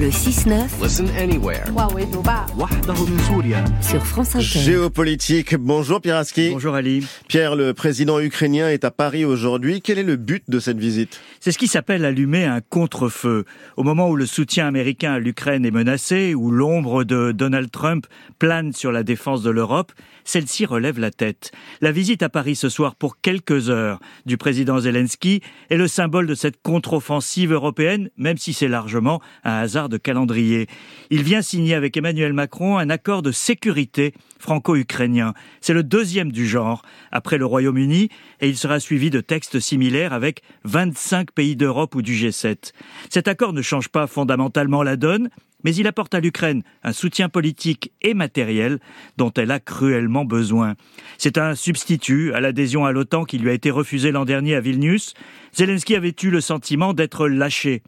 le 0.00 0.08
6-9. 0.08 0.82
Listen 0.82 1.08
anywhere. 1.18 1.62
Sur 3.82 4.06
France 4.06 4.34
Inter. 4.34 4.44
Géopolitique. 4.44 5.54
Bonjour 5.56 6.00
Pierre 6.00 6.16
Aski. 6.16 6.50
Bonjour 6.52 6.74
Ali. 6.74 7.06
Pierre, 7.28 7.54
le 7.54 7.74
président 7.74 8.18
ukrainien 8.18 8.70
est 8.70 8.84
à 8.84 8.90
Paris 8.90 9.26
aujourd'hui. 9.26 9.82
Quel 9.82 9.98
est 9.98 10.02
le 10.02 10.16
but 10.16 10.42
de 10.48 10.58
cette 10.58 10.78
visite? 10.78 11.20
C'est 11.38 11.52
ce 11.52 11.58
qui 11.58 11.66
s'appelle 11.66 12.06
allumer 12.06 12.46
un 12.46 12.62
contre-feu. 12.62 13.44
Au 13.76 13.82
moment 13.82 14.08
où 14.08 14.16
le 14.16 14.24
soutien 14.24 14.66
américain 14.66 15.12
à 15.12 15.18
l'Ukraine 15.18 15.66
est 15.66 15.70
menacé, 15.70 16.34
où 16.34 16.50
l'ombre 16.50 17.04
de 17.04 17.32
Donald 17.32 17.70
Trump 17.70 18.06
plane 18.38 18.72
sur 18.72 18.92
la 18.92 19.02
défense 19.02 19.42
de 19.42 19.50
l'Europe, 19.50 19.92
celle-ci 20.24 20.64
relève 20.64 20.98
la 20.98 21.10
tête. 21.10 21.52
La 21.82 21.92
visite 21.92 22.22
à 22.22 22.30
Paris 22.30 22.56
ce 22.56 22.70
soir 22.70 22.94
pour 22.94 23.20
quelques 23.20 23.68
heures 23.68 24.00
du 24.24 24.38
président 24.38 24.80
Zelensky 24.80 25.42
est 25.68 25.76
le 25.76 25.88
symbole 25.88 26.26
de 26.26 26.34
cette 26.34 26.62
contre-offensive 26.62 27.52
européenne, 27.52 28.08
même 28.16 28.38
si 28.38 28.54
c'est 28.54 28.68
largement 28.68 29.20
un 29.44 29.58
hasard 29.58 29.89
de 29.90 29.98
calendrier. 29.98 30.66
Il 31.10 31.22
vient 31.22 31.42
signer 31.42 31.74
avec 31.74 31.96
Emmanuel 31.96 32.32
Macron 32.32 32.78
un 32.78 32.88
accord 32.88 33.20
de 33.20 33.32
sécurité 33.32 34.14
franco-ukrainien. 34.38 35.34
C'est 35.60 35.74
le 35.74 35.82
deuxième 35.82 36.32
du 36.32 36.46
genre 36.48 36.82
après 37.12 37.36
le 37.36 37.44
Royaume-Uni 37.44 38.08
et 38.40 38.48
il 38.48 38.56
sera 38.56 38.80
suivi 38.80 39.10
de 39.10 39.20
textes 39.20 39.60
similaires 39.60 40.14
avec 40.14 40.42
25 40.64 41.32
pays 41.32 41.56
d'Europe 41.56 41.94
ou 41.94 42.00
du 42.00 42.14
G7. 42.14 42.72
Cet 43.10 43.28
accord 43.28 43.52
ne 43.52 43.60
change 43.60 43.88
pas 43.88 44.06
fondamentalement 44.06 44.82
la 44.82 44.96
donne, 44.96 45.28
mais 45.64 45.74
il 45.74 45.86
apporte 45.86 46.14
à 46.14 46.20
l'Ukraine 46.20 46.62
un 46.82 46.92
soutien 46.92 47.28
politique 47.28 47.92
et 48.02 48.14
matériel 48.14 48.78
dont 49.16 49.32
elle 49.36 49.50
a 49.50 49.60
cruellement 49.60 50.24
besoin. 50.24 50.74
C'est 51.18 51.38
un 51.38 51.54
substitut 51.54 52.32
à 52.32 52.40
l'adhésion 52.40 52.84
à 52.84 52.92
l'OTAN 52.92 53.24
qui 53.24 53.38
lui 53.38 53.50
a 53.50 53.54
été 53.54 53.70
refusée 53.70 54.12
l'an 54.12 54.24
dernier 54.24 54.54
à 54.54 54.60
Vilnius. 54.60 55.14
Zelensky 55.54 55.96
avait 55.96 56.14
eu 56.22 56.30
le 56.30 56.40
sentiment 56.40 56.92
d'être 56.94 57.28
lâché. 57.28 57.82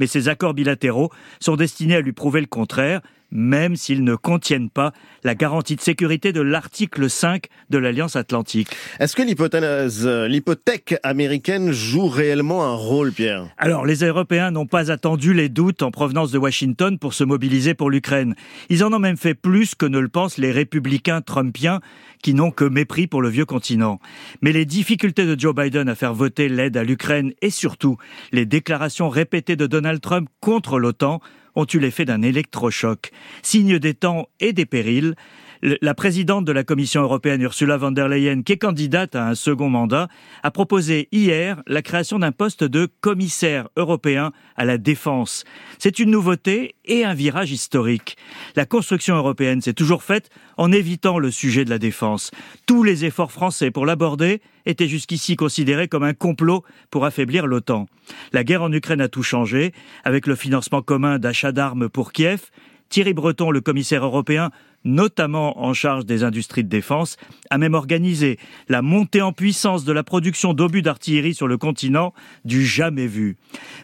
Mais 0.00 0.06
ces 0.06 0.28
accords 0.28 0.54
bilatéraux 0.54 1.10
sont 1.40 1.56
destinés 1.56 1.96
à 1.96 2.00
lui 2.00 2.12
prouver 2.12 2.40
le 2.40 2.46
contraire, 2.46 3.00
même 3.30 3.76
s'ils 3.76 4.04
ne 4.04 4.14
contiennent 4.14 4.70
pas 4.70 4.92
la 5.24 5.34
garantie 5.34 5.76
de 5.76 5.80
sécurité 5.80 6.32
de 6.32 6.40
l'article 6.40 7.10
5 7.10 7.46
de 7.70 7.78
l'Alliance 7.78 8.16
Atlantique. 8.16 8.68
Est-ce 9.00 9.14
que 9.14 9.22
l'hypothèse, 9.22 10.06
l'hypothèque 10.06 10.96
américaine 11.02 11.72
joue 11.72 12.08
réellement 12.08 12.64
un 12.64 12.74
rôle, 12.74 13.12
Pierre? 13.12 13.48
Alors, 13.58 13.84
les 13.84 14.04
Européens 14.04 14.50
n'ont 14.50 14.66
pas 14.66 14.90
attendu 14.90 15.34
les 15.34 15.48
doutes 15.48 15.82
en 15.82 15.90
provenance 15.90 16.30
de 16.30 16.38
Washington 16.38 16.98
pour 16.98 17.14
se 17.14 17.24
mobiliser 17.24 17.74
pour 17.74 17.90
l'Ukraine. 17.90 18.34
Ils 18.68 18.84
en 18.84 18.92
ont 18.92 18.98
même 18.98 19.16
fait 19.16 19.34
plus 19.34 19.74
que 19.74 19.86
ne 19.86 19.98
le 19.98 20.08
pensent 20.08 20.38
les 20.38 20.52
républicains 20.52 21.20
trumpiens 21.20 21.80
qui 22.22 22.34
n'ont 22.34 22.50
que 22.50 22.64
mépris 22.64 23.06
pour 23.06 23.22
le 23.22 23.28
vieux 23.28 23.44
continent. 23.44 24.00
Mais 24.42 24.52
les 24.52 24.64
difficultés 24.64 25.26
de 25.26 25.38
Joe 25.38 25.54
Biden 25.54 25.88
à 25.88 25.94
faire 25.94 26.14
voter 26.14 26.48
l'aide 26.48 26.76
à 26.76 26.84
l'Ukraine 26.84 27.32
et 27.42 27.50
surtout 27.50 27.96
les 28.32 28.46
déclarations 28.46 29.08
répétées 29.08 29.56
de 29.56 29.66
Donald 29.66 30.00
Trump 30.00 30.28
contre 30.40 30.78
l'OTAN 30.78 31.20
ont 31.58 31.66
eu 31.72 31.78
l'effet 31.78 32.04
d'un 32.04 32.22
électrochoc. 32.22 33.10
Signe 33.42 33.78
des 33.78 33.94
temps 33.94 34.28
et 34.40 34.52
des 34.52 34.66
périls, 34.66 35.14
la 35.62 35.94
présidente 35.94 36.44
de 36.44 36.52
la 36.52 36.64
Commission 36.64 37.02
européenne, 37.02 37.42
Ursula 37.42 37.76
von 37.76 37.90
der 37.90 38.08
Leyen, 38.08 38.42
qui 38.42 38.52
est 38.52 38.58
candidate 38.58 39.14
à 39.16 39.26
un 39.26 39.34
second 39.34 39.68
mandat, 39.68 40.08
a 40.42 40.50
proposé 40.50 41.08
hier 41.12 41.62
la 41.66 41.82
création 41.82 42.18
d'un 42.18 42.32
poste 42.32 42.64
de 42.64 42.88
commissaire 43.00 43.68
européen 43.76 44.32
à 44.56 44.64
la 44.64 44.78
défense. 44.78 45.44
C'est 45.78 45.98
une 45.98 46.10
nouveauté 46.10 46.74
et 46.84 47.04
un 47.04 47.14
virage 47.14 47.50
historique. 47.50 48.16
La 48.56 48.66
construction 48.66 49.16
européenne 49.16 49.60
s'est 49.60 49.74
toujours 49.74 50.02
faite 50.02 50.30
en 50.56 50.72
évitant 50.72 51.18
le 51.18 51.30
sujet 51.30 51.64
de 51.64 51.70
la 51.70 51.78
défense. 51.78 52.30
Tous 52.66 52.82
les 52.82 53.04
efforts 53.04 53.32
français 53.32 53.70
pour 53.70 53.86
l'aborder 53.86 54.40
étaient 54.66 54.88
jusqu'ici 54.88 55.36
considérés 55.36 55.88
comme 55.88 56.04
un 56.04 56.14
complot 56.14 56.62
pour 56.90 57.04
affaiblir 57.04 57.46
l'OTAN. 57.46 57.86
La 58.32 58.44
guerre 58.44 58.62
en 58.62 58.72
Ukraine 58.72 59.00
a 59.00 59.08
tout 59.08 59.22
changé, 59.22 59.72
avec 60.04 60.26
le 60.26 60.34
financement 60.34 60.82
commun 60.82 61.18
d'achats 61.18 61.52
d'armes 61.52 61.88
pour 61.88 62.12
Kiev, 62.12 62.50
Thierry 62.88 63.12
Breton, 63.12 63.50
le 63.50 63.60
commissaire 63.60 64.04
européen, 64.04 64.50
notamment 64.84 65.62
en 65.62 65.74
charge 65.74 66.06
des 66.06 66.24
industries 66.24 66.64
de 66.64 66.68
défense, 66.68 67.16
a 67.50 67.58
même 67.58 67.74
organisé 67.74 68.38
la 68.68 68.82
montée 68.82 69.22
en 69.22 69.32
puissance 69.32 69.84
de 69.84 69.92
la 69.92 70.02
production 70.02 70.54
d'obus 70.54 70.82
d'artillerie 70.82 71.34
sur 71.34 71.48
le 71.48 71.58
continent 71.58 72.14
du 72.44 72.64
jamais 72.64 73.06
vu. 73.06 73.36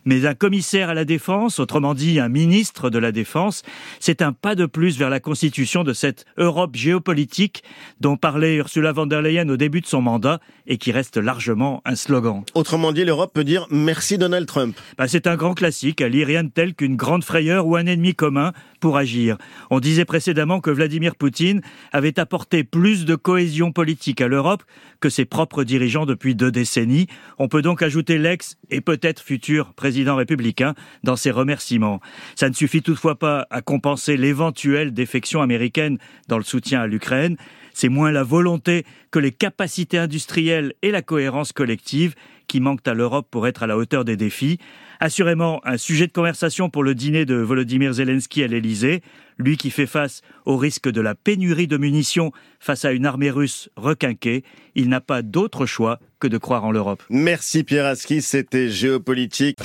Mais 0.04 0.26
un 0.26 0.34
commissaire 0.34 0.90
à 0.90 0.94
la 0.94 1.04
défense, 1.04 1.58
autrement 1.58 1.94
dit 1.94 2.20
un 2.20 2.28
ministre 2.28 2.90
de 2.90 2.98
la 2.98 3.12
défense, 3.12 3.62
c'est 4.00 4.22
un 4.22 4.32
pas 4.32 4.54
de 4.54 4.66
plus 4.66 4.98
vers 4.98 5.10
la 5.10 5.20
constitution 5.20 5.84
de 5.84 5.92
cette 5.92 6.24
Europe 6.36 6.76
géopolitique 6.76 7.62
dont 8.00 8.16
parlait 8.16 8.56
Ursula 8.56 8.92
von 8.92 9.06
der 9.06 9.22
Leyen 9.22 9.48
au 9.48 9.56
début 9.56 9.80
de 9.80 9.86
son 9.86 10.02
mandat 10.02 10.40
et 10.66 10.78
qui 10.78 10.92
reste 10.92 11.16
largement 11.16 11.82
un 11.84 11.94
slogan. 11.94 12.42
Autrement 12.54 12.92
dit, 12.92 13.04
l'Europe 13.04 13.32
peut 13.34 13.44
dire 13.44 13.66
merci 13.70 14.18
Donald 14.18 14.46
Trump. 14.46 14.76
Bah, 14.98 15.08
c'est 15.08 15.26
un 15.26 15.36
grand 15.36 15.54
classique, 15.54 16.00
à 16.00 16.08
lire 16.08 16.26
rien 16.26 16.44
de 16.44 16.50
tel 16.50 16.74
qu'une 16.74 16.96
grande 16.96 17.24
frayeur 17.24 17.66
ou 17.66 17.76
un 17.76 17.86
ennemi 17.86 18.14
commun 18.14 18.52
pour 18.80 18.96
agir. 18.96 19.36
On 19.70 19.80
disait 19.80 20.04
précédemment 20.04 20.60
que 20.60 20.70
Vladimir 20.84 21.16
Poutine 21.16 21.62
avait 21.92 22.20
apporté 22.20 22.62
plus 22.62 23.06
de 23.06 23.14
cohésion 23.14 23.72
politique 23.72 24.20
à 24.20 24.28
l'Europe 24.28 24.62
que 25.00 25.08
ses 25.08 25.24
propres 25.24 25.64
dirigeants 25.64 26.04
depuis 26.04 26.34
deux 26.34 26.50
décennies. 26.50 27.06
On 27.38 27.48
peut 27.48 27.62
donc 27.62 27.80
ajouter 27.80 28.18
l'ex 28.18 28.58
et 28.68 28.82
peut-être 28.82 29.22
futur 29.22 29.72
président 29.72 30.14
républicain 30.14 30.74
dans 31.02 31.16
ses 31.16 31.30
remerciements. 31.30 32.00
Ça 32.36 32.50
ne 32.50 32.54
suffit 32.54 32.82
toutefois 32.82 33.18
pas 33.18 33.46
à 33.48 33.62
compenser 33.62 34.18
l'éventuelle 34.18 34.92
défection 34.92 35.40
américaine 35.40 35.96
dans 36.28 36.36
le 36.36 36.44
soutien 36.44 36.82
à 36.82 36.86
l'Ukraine. 36.86 37.38
C'est 37.72 37.88
moins 37.88 38.12
la 38.12 38.22
volonté 38.22 38.84
que 39.10 39.18
les 39.18 39.32
capacités 39.32 39.96
industrielles 39.96 40.74
et 40.82 40.90
la 40.90 41.00
cohérence 41.00 41.52
collective 41.52 42.14
qui 42.46 42.60
manquent 42.60 42.86
à 42.86 42.94
l'Europe 42.94 43.26
pour 43.30 43.46
être 43.46 43.62
à 43.62 43.66
la 43.66 43.76
hauteur 43.76 44.04
des 44.04 44.16
défis. 44.16 44.58
Assurément, 45.00 45.60
un 45.64 45.76
sujet 45.76 46.06
de 46.06 46.12
conversation 46.12 46.70
pour 46.70 46.82
le 46.82 46.94
dîner 46.94 47.24
de 47.24 47.34
Volodymyr 47.34 47.92
Zelensky 47.92 48.42
à 48.42 48.46
l'Elysée, 48.46 49.02
lui 49.38 49.56
qui 49.56 49.70
fait 49.70 49.86
face 49.86 50.22
au 50.44 50.56
risque 50.56 50.88
de 50.88 51.00
la 51.00 51.14
pénurie 51.14 51.66
de 51.66 51.76
munitions 51.76 52.32
face 52.60 52.84
à 52.84 52.92
une 52.92 53.06
armée 53.06 53.30
russe 53.30 53.68
requinquée. 53.76 54.44
Il 54.74 54.88
n'a 54.88 55.00
pas 55.00 55.22
d'autre 55.22 55.66
choix 55.66 55.98
que 56.20 56.28
de 56.28 56.38
croire 56.38 56.64
en 56.64 56.72
l'Europe. 56.72 57.02
Merci 57.10 57.64
Pierre 57.64 57.86
Aski, 57.86 58.22
c'était 58.22 58.70
géopolitique. 58.70 59.58